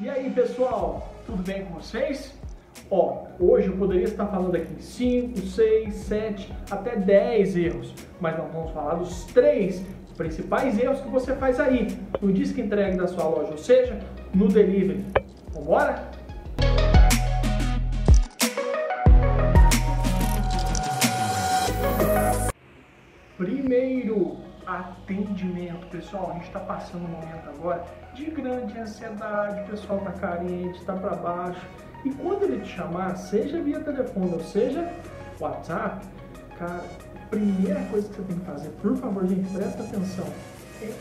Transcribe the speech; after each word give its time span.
E 0.00 0.08
aí 0.08 0.30
pessoal, 0.30 1.12
tudo 1.26 1.42
bem 1.42 1.64
com 1.66 1.74
vocês? 1.74 2.32
Ó, 2.90 3.26
hoje 3.38 3.68
eu 3.68 3.76
poderia 3.76 4.04
estar 4.04 4.26
falando 4.26 4.56
aqui 4.56 4.82
5, 4.82 5.38
6, 5.38 5.94
7, 5.94 6.52
até 6.70 6.96
10 6.96 7.56
erros, 7.56 7.94
mas 8.18 8.36
nós 8.38 8.50
vamos 8.52 8.72
falar 8.72 8.94
dos 8.94 9.24
três 9.26 9.84
principais 10.16 10.78
erros 10.78 11.00
que 11.00 11.08
você 11.08 11.34
faz 11.36 11.60
aí 11.60 11.96
no 12.20 12.32
disco 12.32 12.60
entregue 12.60 12.96
da 12.96 13.06
sua 13.06 13.24
loja, 13.24 13.52
ou 13.52 13.58
seja, 13.58 13.98
no 14.34 14.48
delivery. 14.48 15.04
Vambora? 15.52 16.10
Primeiro, 23.36 24.38
atendimento. 24.66 25.86
Pessoal, 25.88 26.30
a 26.30 26.34
gente 26.34 26.46
está 26.46 26.60
passando 26.60 27.04
um 27.04 27.08
momento 27.08 27.48
agora 27.48 27.84
de 28.14 28.26
grande 28.26 28.78
ansiedade, 28.78 29.62
o 29.62 29.70
pessoal 29.70 29.98
está 29.98 30.12
carente, 30.12 30.78
está 30.78 30.94
para 30.94 31.16
baixo. 31.16 31.66
E 32.04 32.10
quando 32.14 32.44
ele 32.44 32.60
te 32.60 32.68
chamar, 32.68 33.16
seja 33.16 33.62
via 33.62 33.80
telefone 33.80 34.32
ou 34.32 34.42
seja 34.42 34.92
WhatsApp, 35.40 36.06
cara, 36.58 36.84
primeira 37.30 37.80
coisa 37.86 38.08
que 38.08 38.16
você 38.16 38.22
tem 38.22 38.38
que 38.38 38.44
fazer, 38.44 38.68
por 38.70 38.96
favor, 38.96 39.26
gente, 39.26 39.48
presta 39.52 39.82
atenção, 39.82 40.26
é 40.82 40.92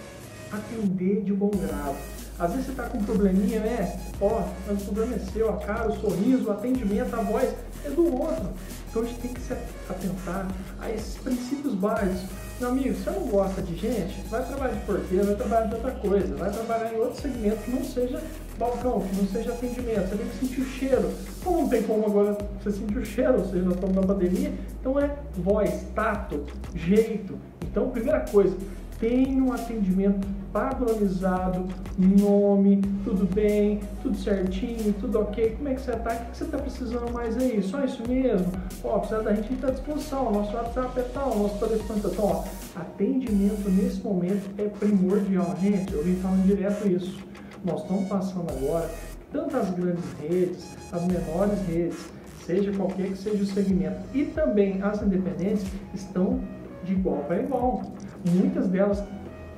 atender 0.52 1.23
de 1.23 1.34
bom 1.34 1.49
grado. 1.49 1.98
Às 2.40 2.52
vezes 2.52 2.66
você 2.66 2.71
está 2.71 2.84
com 2.85 2.98
um 2.98 3.04
probleminha, 3.04 3.59
né? 3.59 3.99
Ó, 4.20 4.43
mas 4.68 4.82
o 4.82 4.85
problema 4.85 5.16
é 5.16 5.20
seu, 5.20 5.49
a 5.49 5.57
cara, 5.57 5.90
o 5.90 5.99
sorriso, 5.99 6.48
o 6.48 6.52
atendimento, 6.52 7.13
a 7.16 7.21
voz 7.21 7.54
é 7.85 7.90
do 7.90 8.20
outro. 8.20 8.49
Então 8.90 9.04
a 9.04 9.05
gente 9.05 9.20
tem 9.20 9.34
que 9.34 9.41
se 9.41 9.54
atentar 9.54 10.48
a 10.80 10.90
esses 10.90 11.18
princípios 11.18 11.76
básicos. 11.76 12.41
Meu 12.61 12.70
amigo, 12.70 12.93
se 12.93 13.01
você 13.01 13.09
não 13.09 13.27
gosta 13.27 13.59
de 13.59 13.75
gente, 13.75 14.21
vai 14.29 14.45
trabalhar 14.45 14.75
de 14.75 14.85
porteiro, 14.85 15.25
vai 15.25 15.35
trabalhar 15.35 15.65
de 15.65 15.73
outra 15.73 15.91
coisa, 15.93 16.35
vai 16.35 16.51
trabalhar 16.51 16.93
em 16.93 16.97
outro 16.97 17.20
segmento 17.20 17.55
que 17.55 17.71
não 17.71 17.84
seja 17.84 18.21
balcão, 18.59 19.01
que 19.01 19.15
não 19.15 19.27
seja 19.29 19.51
atendimento. 19.51 20.09
Você 20.09 20.15
tem 20.15 20.27
que 20.27 20.35
sentir 20.35 20.61
o 20.61 20.65
cheiro. 20.65 21.12
Como 21.43 21.62
não 21.62 21.70
tem 21.70 21.81
como 21.81 22.05
agora 22.05 22.37
você 22.62 22.71
sentir 22.71 22.99
o 22.99 23.03
cheiro, 23.03 23.40
ou 23.40 23.45
seja, 23.45 23.63
nós 23.63 23.73
estamos 23.73 23.95
na 23.95 24.03
pandemia, 24.03 24.53
então 24.79 24.99
é 24.99 25.09
voz, 25.37 25.87
tato, 25.95 26.45
jeito. 26.76 27.35
Então, 27.63 27.90
primeira 27.90 28.20
coisa, 28.20 28.55
tem 29.02 29.41
um 29.41 29.52
atendimento 29.52 30.27
padronizado, 30.54 31.66
nome, 31.98 32.82
tudo 33.04 33.26
bem, 33.34 33.80
tudo 34.04 34.16
certinho, 34.16 34.93
tudo 34.99 35.21
ok, 35.21 35.55
como 35.58 35.70
é 35.70 35.74
que 35.74 35.82
você 35.82 35.91
está, 35.91 36.13
o 36.13 36.26
que 36.30 36.38
você 36.38 36.43
está 36.43 36.58
precisando 36.60 37.12
mais 37.12 37.35
aí? 37.35 37.63
Só 37.63 37.84
isso 37.84 38.04
mesmo? 38.08 38.46
Ó, 38.84 38.99
precisa 38.99 39.24
da 39.24 39.34
gente 39.34 39.54
está 39.54 39.70
à 39.70 39.71
disposição, 39.71 40.32
nosso 40.32 40.55
WhatsApp 40.55 40.99
é 40.99 41.04
tal, 41.13 41.35
nosso 41.35 41.58
telefone 41.58 41.99
é 41.99 42.10
tal. 42.16 42.26
Ó, 42.27 42.80
atendimento 42.80 43.70
nesse 43.71 44.02
momento 44.02 44.52
é 44.60 44.66
primordial, 44.66 45.55
gente, 45.60 45.91
eu 45.93 46.04
vim 46.04 46.15
falando 46.18 46.46
direto 46.46 46.88
isso. 46.88 47.18
Nós 47.65 47.82
estamos 47.82 48.08
passando 48.08 48.52
agora, 48.52 48.88
tanto 49.32 49.58
as 49.58 49.71
grandes 49.71 50.05
redes, 50.21 50.77
as 50.91 51.02
menores 51.08 51.60
redes, 51.68 51.98
seja 52.46 52.71
qualquer 52.74 53.08
que 53.08 53.18
seja 53.18 53.41
o 53.41 53.48
segmento, 53.48 53.98
e 54.13 54.26
também 54.26 54.80
as 54.84 55.02
independentes 55.02 55.65
estão 55.91 56.40
de 56.84 56.93
igual 56.93 57.24
para 57.27 57.40
igual. 57.40 57.82
Muitas 58.29 58.68
delas 58.68 59.04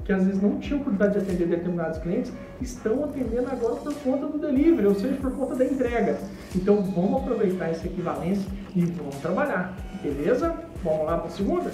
que 0.06 0.12
às 0.12 0.26
vezes 0.26 0.42
não 0.42 0.60
tinham 0.60 0.82
oportunidade 0.82 1.14
de 1.14 1.20
atender 1.20 1.48
determinados 1.48 1.98
clientes, 2.00 2.32
estão 2.62 3.06
atendendo 3.06 3.50
agora 3.50 3.76
por 3.76 3.94
conta 3.96 4.28
do 4.28 4.38
delivery, 4.38 4.88
ou 4.88 4.96
seja, 4.96 5.16
por 5.16 5.32
conta 5.32 5.56
da 5.56 5.66
entrega. 5.66 6.18
Então 6.56 6.82
vamos 6.84 7.22
aproveitar 7.22 7.70
essa 7.70 7.88
equivalência 7.88 8.46
e 8.76 8.86
vamos 8.86 9.16
trabalhar, 9.18 9.74
beleza? 10.02 10.54
Vamos 10.84 11.06
lá 11.06 11.18
para 11.18 11.28
a 11.28 11.32
segunda? 11.32 11.72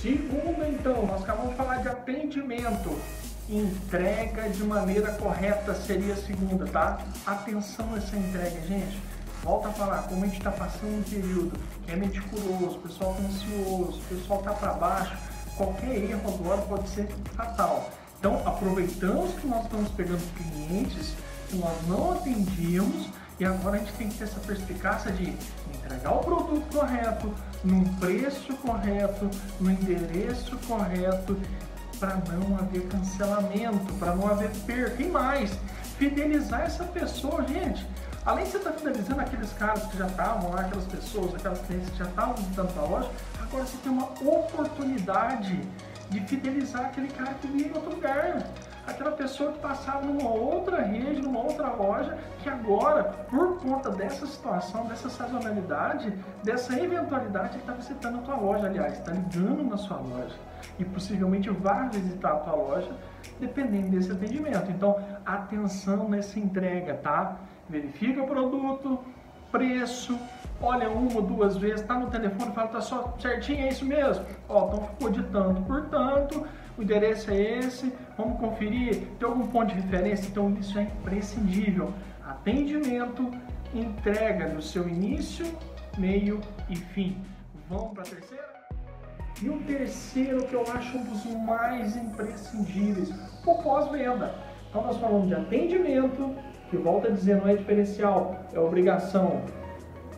Segunda 0.00 0.68
então, 0.68 1.06
nós 1.06 1.22
acabamos 1.22 1.50
de 1.50 1.56
falar 1.56 1.76
de 1.76 1.88
atendimento. 1.88 2.90
Entrega 3.48 4.48
de 4.48 4.64
maneira 4.64 5.12
correta 5.12 5.74
seria 5.74 6.14
a 6.14 6.16
segunda, 6.16 6.64
tá? 6.66 6.98
Atenção 7.26 7.86
a 7.94 7.98
essa 7.98 8.16
entrega, 8.16 8.60
gente. 8.66 8.98
Volta 9.42 9.68
a 9.68 9.72
falar, 9.72 10.02
como 10.04 10.22
a 10.22 10.26
gente 10.26 10.38
está 10.38 10.52
passando 10.52 10.98
um 10.98 11.02
período 11.02 11.52
que 11.84 11.90
é 11.90 11.96
meticuloso, 11.96 12.76
o 12.76 12.80
pessoal 12.80 13.12
está 13.12 13.26
ansioso, 13.26 13.98
o 13.98 14.02
pessoal 14.08 14.38
está 14.38 14.52
para 14.52 14.72
baixo, 14.74 15.16
qualquer 15.56 15.96
erro 15.96 16.34
agora 16.34 16.62
pode 16.62 16.88
ser 16.88 17.08
fatal. 17.34 17.90
Então, 18.18 18.40
aproveitamos 18.46 19.34
que 19.34 19.48
nós 19.48 19.64
estamos 19.64 19.90
pegando 19.90 20.22
clientes 20.36 21.14
que 21.48 21.56
nós 21.56 21.76
não 21.88 22.12
atendíamos 22.12 23.10
e 23.40 23.44
agora 23.44 23.76
a 23.76 23.78
gente 23.80 23.92
tem 23.94 24.08
que 24.08 24.18
ter 24.18 24.24
essa 24.24 24.38
perspicácia 24.38 25.10
de 25.10 25.36
entregar 25.74 26.12
o 26.12 26.20
produto 26.20 26.64
correto, 26.72 27.34
num 27.64 27.82
preço 27.96 28.54
correto, 28.58 29.28
no 29.60 29.72
endereço 29.72 30.56
correto, 30.68 31.36
para 31.98 32.14
não 32.16 32.58
haver 32.58 32.86
cancelamento, 32.86 33.92
para 33.94 34.14
não 34.14 34.28
haver 34.28 34.50
perda. 34.66 35.02
E 35.02 35.08
mais, 35.08 35.50
fidelizar 35.98 36.60
essa 36.60 36.84
pessoa, 36.84 37.44
gente. 37.48 37.84
Além 38.24 38.44
de 38.44 38.50
você 38.52 38.58
estar 38.58 38.70
tá 38.70 38.78
fidelizando 38.78 39.20
aqueles 39.20 39.52
caras 39.54 39.84
que 39.86 39.98
já 39.98 40.06
estavam 40.06 40.52
lá, 40.52 40.60
aquelas 40.60 40.84
pessoas, 40.86 41.34
aquelas 41.34 41.60
clientes 41.62 41.90
que 41.90 41.98
já 41.98 42.04
estavam 42.04 42.34
visitando 42.34 42.78
a 42.78 42.82
loja, 42.82 43.10
agora 43.40 43.66
você 43.66 43.76
tem 43.78 43.90
uma 43.90 44.04
oportunidade 44.04 45.60
de 46.08 46.20
fidelizar 46.20 46.86
aquele 46.86 47.08
cara 47.08 47.34
que 47.34 47.48
vinha 47.48 47.68
em 47.68 47.72
outro 47.74 47.90
lugar. 47.90 48.46
Aquela 48.86 49.12
pessoa 49.12 49.52
que 49.52 49.58
passava 49.60 50.04
numa 50.04 50.28
outra 50.28 50.82
rede, 50.82 51.22
numa 51.22 51.40
outra 51.40 51.68
loja, 51.70 52.16
que 52.42 52.48
agora, 52.48 53.04
por 53.28 53.58
conta 53.58 53.90
dessa 53.90 54.26
situação, 54.26 54.86
dessa 54.86 55.08
sazonalidade, 55.08 56.12
dessa 56.42 56.78
eventualidade, 56.78 57.54
ele 57.54 57.58
está 57.58 57.72
visitando 57.72 58.18
a 58.18 58.22
tua 58.22 58.36
loja, 58.36 58.66
aliás, 58.66 58.98
está 58.98 59.12
ligando 59.12 59.64
na 59.64 59.76
sua 59.76 59.98
loja. 59.98 60.34
E 60.78 60.84
possivelmente 60.84 61.48
vai 61.50 61.88
visitar 61.90 62.32
a 62.32 62.36
tua 62.36 62.54
loja, 62.54 62.90
dependendo 63.40 63.90
desse 63.90 64.10
atendimento. 64.10 64.70
Então, 64.70 64.96
atenção 65.24 66.08
nessa 66.08 66.38
entrega, 66.38 66.94
tá? 66.94 67.36
Verifica 67.68 68.22
o 68.22 68.26
produto, 68.26 68.98
preço, 69.50 70.18
olha 70.60 70.88
uma 70.90 71.16
ou 71.16 71.22
duas 71.22 71.56
vezes, 71.56 71.86
tá 71.86 71.94
no 71.94 72.10
telefone, 72.10 72.52
fala, 72.52 72.68
tá 72.68 72.80
só 72.80 73.14
certinho, 73.20 73.66
é 73.66 73.68
isso 73.68 73.84
mesmo? 73.84 74.24
Ó, 74.48 74.68
então 74.68 74.86
ficou 74.88 75.10
de 75.10 75.22
tanto 75.24 75.62
por 75.62 75.82
tanto, 75.88 76.46
o 76.76 76.82
endereço 76.82 77.30
é 77.30 77.58
esse, 77.58 77.92
vamos 78.16 78.38
conferir, 78.40 79.06
tem 79.18 79.28
algum 79.28 79.46
ponto 79.46 79.74
de 79.74 79.80
referência? 79.80 80.28
Então 80.28 80.54
isso 80.58 80.78
é 80.78 80.82
imprescindível. 80.82 81.92
Atendimento, 82.26 83.30
entrega 83.74 84.48
no 84.48 84.62
seu 84.62 84.88
início, 84.88 85.46
meio 85.98 86.40
e 86.68 86.76
fim. 86.76 87.16
Vamos 87.68 87.92
para 87.92 88.02
a 88.02 88.06
terceira? 88.06 88.52
E 89.42 89.48
o 89.48 89.58
terceiro 89.60 90.46
que 90.46 90.54
eu 90.54 90.62
acho 90.72 90.96
um 90.96 91.04
dos 91.04 91.24
mais 91.44 91.96
imprescindíveis, 91.96 93.10
o 93.44 93.54
pós-venda. 93.62 94.34
Então 94.70 94.82
nós 94.82 94.96
falamos 94.96 95.28
de 95.28 95.34
atendimento, 95.34 96.34
que 96.72 96.76
volta 96.78 97.08
a 97.08 97.10
dizer 97.10 97.36
não 97.36 97.46
é 97.46 97.54
diferencial, 97.54 98.46
é 98.50 98.58
obrigação. 98.58 99.42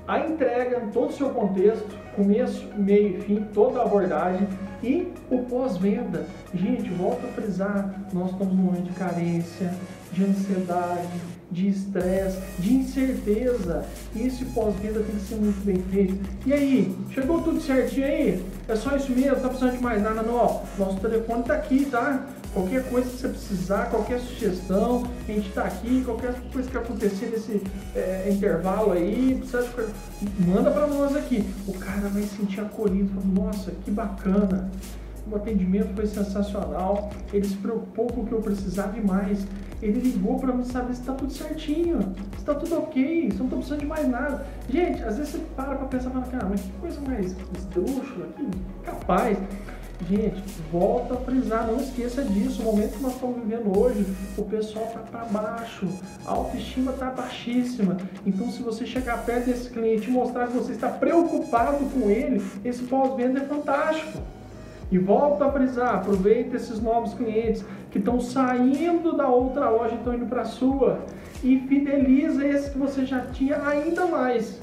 A 0.06 0.20
entrega 0.20 0.82
todo 0.92 1.10
o 1.10 1.12
seu 1.12 1.30
contexto, 1.30 1.96
começo, 2.14 2.64
meio 2.76 3.18
e 3.18 3.20
fim, 3.22 3.44
toda 3.52 3.80
a 3.80 3.82
abordagem 3.82 4.46
e 4.80 5.12
o 5.30 5.38
pós-venda. 5.44 6.26
Gente, 6.54 6.90
volto 6.90 7.26
a 7.26 7.28
frisar, 7.32 8.06
nós 8.12 8.30
estamos 8.30 8.54
num 8.54 8.62
momento 8.62 8.84
de 8.84 8.92
carência, 8.92 9.74
de 10.12 10.24
ansiedade, 10.24 11.08
de 11.50 11.68
estresse, 11.68 12.38
de 12.60 12.74
incerteza. 12.74 13.84
E 14.14 14.26
esse 14.26 14.44
pós-venda 14.44 15.00
tem 15.00 15.16
que 15.16 15.22
ser 15.22 15.36
muito 15.36 15.64
bem 15.64 15.82
feito. 15.90 16.20
E 16.46 16.52
aí, 16.52 16.96
chegou 17.10 17.40
tudo 17.42 17.60
certinho 17.60 18.06
aí? 18.06 18.44
É 18.68 18.76
só 18.76 18.94
isso 18.94 19.10
mesmo? 19.10 19.40
Tá 19.40 19.48
precisando 19.48 19.76
de 19.76 19.82
mais 19.82 20.00
nada? 20.00 20.22
Não, 20.22 20.62
nosso 20.78 21.00
telefone 21.00 21.42
tá 21.42 21.54
aqui, 21.54 21.86
tá? 21.86 22.26
Qualquer 22.54 22.88
coisa 22.88 23.10
que 23.10 23.16
você 23.16 23.28
precisar, 23.28 23.90
qualquer 23.90 24.20
sugestão, 24.20 25.02
a 25.28 25.32
gente 25.32 25.48
está 25.48 25.64
aqui, 25.64 26.04
qualquer 26.04 26.34
coisa 26.52 26.70
que 26.70 26.76
acontecer 26.76 27.26
nesse 27.26 27.60
é, 27.96 28.30
intervalo 28.30 28.92
aí, 28.92 29.36
precisa, 29.40 29.92
manda 30.38 30.70
para 30.70 30.86
nós 30.86 31.16
aqui. 31.16 31.44
O 31.66 31.72
cara 31.72 32.08
vai 32.08 32.22
sentir 32.22 32.60
acolhido, 32.60 33.12
fala, 33.12 33.46
nossa, 33.46 33.72
que 33.84 33.90
bacana. 33.90 34.70
O 35.28 35.34
atendimento 35.34 35.94
foi 35.96 36.06
sensacional, 36.06 37.10
ele 37.32 37.48
se 37.48 37.56
preocupou 37.56 38.06
com 38.06 38.20
o 38.20 38.26
que 38.26 38.32
eu 38.32 38.40
precisava 38.40 38.96
e 38.96 39.04
mais. 39.04 39.44
Ele 39.82 39.98
ligou 39.98 40.38
para 40.38 40.52
mim 40.52 40.64
saber 40.64 40.94
se 40.94 41.00
está 41.00 41.12
tudo 41.12 41.32
certinho, 41.32 42.14
se 42.34 42.38
está 42.38 42.54
tudo 42.54 42.76
ok, 42.76 43.30
se 43.32 43.36
não 43.36 43.46
estou 43.46 43.58
precisando 43.58 43.80
de 43.80 43.86
mais 43.86 44.08
nada. 44.08 44.46
Gente, 44.68 45.02
às 45.02 45.16
vezes 45.16 45.32
você 45.32 45.38
para 45.56 45.74
para 45.74 45.88
pensar, 45.88 46.10
fala, 46.10 46.26
cara, 46.26 46.46
mas 46.48 46.60
que 46.60 46.72
coisa 46.80 47.00
mais 47.00 47.34
esdrúxula, 47.56 48.28
que 48.36 48.48
capaz. 48.84 49.38
Gente, 50.02 50.42
volta 50.72 51.14
a 51.14 51.16
frisar, 51.18 51.66
não 51.66 51.78
esqueça 51.78 52.22
disso. 52.24 52.62
O 52.62 52.64
momento 52.64 52.96
que 52.96 53.02
nós 53.02 53.14
estamos 53.14 53.36
vivendo 53.36 53.78
hoje, 53.78 54.04
o 54.36 54.42
pessoal 54.42 54.86
está 54.86 54.98
para 54.98 55.24
baixo, 55.24 55.88
a 56.26 56.32
autoestima 56.32 56.92
está 56.92 57.10
baixíssima. 57.10 57.96
Então, 58.26 58.50
se 58.50 58.62
você 58.62 58.84
chegar 58.84 59.24
perto 59.24 59.46
desse 59.46 59.70
cliente 59.70 60.08
e 60.08 60.12
mostrar 60.12 60.48
que 60.48 60.54
você 60.54 60.72
está 60.72 60.88
preocupado 60.88 61.84
com 61.86 62.10
ele, 62.10 62.44
esse 62.64 62.82
pós-venda 62.82 63.40
é 63.40 63.44
fantástico. 63.44 64.18
E 64.90 64.98
volta 64.98 65.46
a 65.46 65.52
frisar, 65.52 65.94
aproveita 65.94 66.56
esses 66.56 66.80
novos 66.80 67.14
clientes 67.14 67.64
que 67.90 67.98
estão 67.98 68.20
saindo 68.20 69.16
da 69.16 69.28
outra 69.28 69.70
loja 69.70 69.94
e 69.94 69.98
estão 69.98 70.14
indo 70.14 70.26
para 70.26 70.42
a 70.42 70.46
sua 70.46 70.98
e 71.42 71.58
fideliza 71.60 72.46
esses 72.46 72.68
que 72.68 72.78
você 72.78 73.06
já 73.06 73.20
tinha 73.26 73.66
ainda 73.66 74.06
mais. 74.06 74.60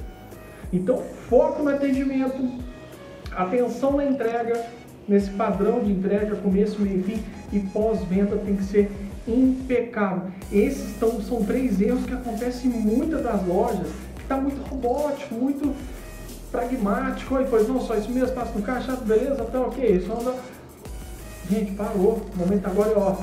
Então, 0.72 0.98
foco 1.30 1.64
no 1.64 1.70
atendimento, 1.70 2.50
atenção 3.36 3.98
na 3.98 4.06
entrega, 4.06 4.64
nesse 5.08 5.30
padrão 5.32 5.80
de 5.80 5.92
entrega, 5.92 6.36
começo, 6.36 6.82
meio 6.82 7.00
e 7.00 7.04
fim, 7.04 7.24
e 7.52 7.60
pós-venda 7.60 8.38
tem 8.38 8.56
que 8.56 8.64
ser 8.64 8.92
impecável. 9.28 10.32
Esses 10.52 10.98
tão, 10.98 11.22
são 11.22 11.44
três 11.44 11.80
erros 11.80 12.06
que 12.06 12.14
acontecem 12.14 12.72
em 12.72 12.74
muitas 12.74 13.24
das 13.24 13.46
lojas, 13.46 13.88
que 14.16 14.22
está 14.22 14.38
muito 14.38 14.62
robótico, 14.68 15.36
muito 15.36 15.76
pragmático. 16.52 17.36
Oi, 17.36 17.48
pois 17.50 17.68
não, 17.68 17.80
só 17.82 17.96
isso 17.96 18.12
mesmo, 18.12 18.36
passa 18.36 18.52
no 18.58 18.62
caixa, 18.62 18.96
beleza, 18.96 19.46
então 19.48 19.64
ok, 19.64 19.98
isso 19.98 20.12
anda. 20.12 20.36
Gente, 21.50 21.72
parou. 21.74 22.22
O 22.34 22.38
momento 22.38 22.66
agora 22.68 22.92
é 22.92 22.98
ó, 22.98 23.16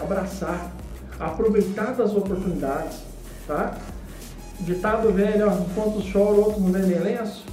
abraçar, 0.00 0.72
aproveitar 1.18 1.94
das 1.94 2.14
oportunidades, 2.14 2.98
tá? 3.46 3.76
Ditado 4.60 5.12
velho, 5.12 5.48
ó, 5.48 5.52
enquanto 5.52 6.12
chora, 6.12 6.36
outros 6.36 6.62
não 6.62 6.72
vendem 6.72 6.98
lenço. 6.98 7.44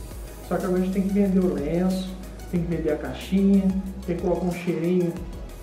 Só 0.47 0.55
que 0.55 0.65
agora 0.65 0.81
a 0.81 0.85
gente 0.85 0.93
tem 0.93 1.03
que 1.03 1.13
vender 1.13 1.39
o 1.39 1.53
lenço, 1.53 2.16
tem 2.51 2.61
que 2.61 2.75
vender 2.75 2.91
a 2.91 2.97
caixinha, 2.97 3.67
tem 4.05 4.15
que 4.15 4.21
colocar 4.21 4.45
um 4.45 4.51
cheirinho, 4.51 5.13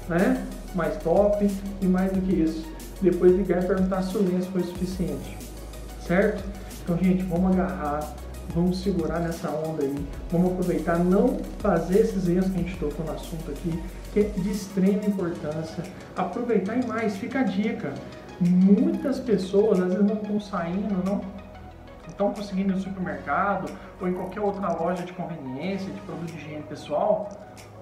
né? 0.09 0.45
Mais 0.75 0.97
top 0.99 1.49
e 1.81 1.87
mais 1.87 2.13
do 2.13 2.21
que 2.21 2.35
isso. 2.35 2.67
Depois 3.01 3.33
ligar 3.33 3.63
e 3.63 3.67
perguntar 3.67 4.03
se 4.03 4.17
o 4.17 4.23
lenço 4.23 4.51
foi 4.51 4.63
suficiente. 4.63 5.37
Certo? 6.01 6.45
Então, 6.83 6.99
gente, 6.99 7.23
vamos 7.25 7.53
agarrar, 7.53 8.15
vamos 8.55 8.83
segurar 8.83 9.21
nessa 9.21 9.49
onda 9.51 9.85
aí, 9.85 9.95
vamos 10.31 10.53
aproveitar, 10.53 10.99
não 10.99 11.39
fazer 11.59 12.01
esses 12.01 12.29
erros 12.29 12.51
que 12.51 12.59
a 12.59 12.63
gente 12.63 12.77
tocou 12.77 13.07
no 13.07 13.13
assunto 13.13 13.51
aqui, 13.51 13.83
que 14.13 14.21
é 14.21 14.23
de 14.25 14.51
extrema 14.51 15.05
importância. 15.07 15.83
Aproveitar 16.15 16.77
e 16.77 16.87
mais, 16.87 17.17
fica 17.17 17.41
a 17.41 17.43
dica. 17.45 17.95
Muitas 18.41 19.19
pessoas 19.19 19.81
às 19.81 19.95
vezes 19.95 20.05
não 20.05 20.17
estão 20.17 20.41
saindo, 20.41 21.03
não 21.05 21.23
estão 22.07 22.33
conseguindo 22.33 22.73
ir 22.73 22.75
no 22.75 22.81
supermercado 22.81 23.73
ou 24.01 24.09
em 24.09 24.15
qualquer 24.15 24.41
outra 24.41 24.73
loja 24.73 25.03
de 25.05 25.13
conveniência, 25.13 25.93
de 25.93 26.01
produto 26.03 26.33
de 26.33 26.39
higiene 26.39 26.63
pessoal. 26.65 27.29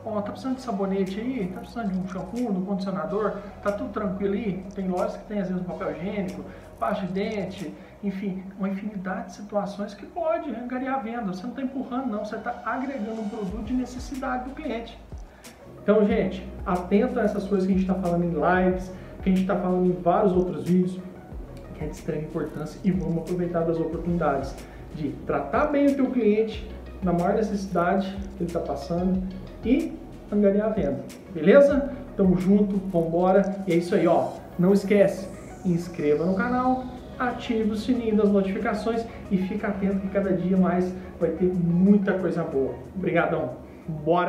Ó, 0.04 0.20
tá 0.20 0.32
precisando 0.32 0.56
de 0.56 0.62
sabonete 0.62 1.20
aí? 1.20 1.50
Tá 1.54 1.60
precisando 1.60 1.92
de 1.92 1.98
um 1.98 2.08
shampoo, 2.08 2.52
de 2.52 2.58
um 2.58 2.64
condicionador? 2.64 3.36
Tá 3.62 3.70
tudo 3.72 3.90
tranquilo 3.90 4.34
aí? 4.34 4.64
Tem 4.74 4.88
lojas 4.88 5.16
que 5.16 5.24
tem 5.26 5.40
às 5.40 5.48
vezes 5.48 5.62
um 5.62 5.64
papel 5.64 5.92
higiênico, 5.92 6.44
pasta 6.78 7.06
de 7.06 7.12
dente, 7.12 7.72
enfim, 8.02 8.42
uma 8.58 8.68
infinidade 8.68 9.26
de 9.26 9.34
situações 9.34 9.94
que 9.94 10.04
pode 10.06 10.50
angariar 10.50 10.96
a 10.96 10.98
venda. 10.98 11.32
Você 11.32 11.42
não 11.44 11.50
está 11.50 11.62
empurrando, 11.62 12.06
não, 12.06 12.24
você 12.24 12.36
está 12.36 12.62
agregando 12.64 13.20
um 13.20 13.28
produto 13.28 13.64
de 13.64 13.74
necessidade 13.74 14.48
do 14.48 14.54
cliente. 14.56 14.98
Então, 15.82 16.04
gente, 16.06 16.46
atento 16.66 17.18
a 17.20 17.22
essas 17.22 17.44
coisas 17.46 17.66
que 17.66 17.72
a 17.72 17.76
gente 17.76 17.88
está 17.88 18.00
falando 18.00 18.24
em 18.24 18.30
lives, 18.30 18.92
que 19.22 19.30
a 19.30 19.32
gente 19.32 19.42
está 19.42 19.56
falando 19.56 19.86
em 19.86 19.92
vários 20.00 20.32
outros 20.32 20.64
vídeos, 20.64 20.98
que 21.74 21.84
é 21.84 21.86
de 21.86 21.94
extrema 21.94 22.22
importância 22.22 22.80
e 22.82 22.90
vamos 22.90 23.18
aproveitar 23.18 23.60
das 23.60 23.78
oportunidades 23.78 24.54
de 24.94 25.10
tratar 25.26 25.66
bem 25.66 25.86
o 25.86 25.94
teu 25.94 26.06
cliente 26.06 26.68
na 27.02 27.12
maior 27.12 27.34
necessidade 27.34 28.06
que 28.36 28.42
ele 28.42 28.46
está 28.46 28.60
passando 28.60 29.22
e 29.64 29.92
angariar 30.30 30.68
a 30.68 30.70
venda. 30.70 31.00
Beleza? 31.34 31.92
Tamo 32.16 32.38
junto, 32.38 32.76
vambora. 32.90 33.56
E 33.66 33.72
é 33.72 33.76
isso 33.76 33.94
aí, 33.94 34.06
ó. 34.06 34.30
Não 34.58 34.72
esquece, 34.72 35.28
inscreva 35.64 36.24
no 36.24 36.34
canal, 36.34 36.84
ative 37.18 37.70
o 37.70 37.76
sininho 37.76 38.16
das 38.16 38.30
notificações 38.30 39.04
e 39.30 39.38
fica 39.38 39.68
atento 39.68 40.00
que 40.00 40.08
cada 40.08 40.32
dia 40.32 40.56
mais 40.56 40.92
vai 41.18 41.30
ter 41.30 41.46
muita 41.46 42.12
coisa 42.14 42.42
boa. 42.42 42.74
Obrigadão. 42.96 43.50
Bora! 44.04 44.28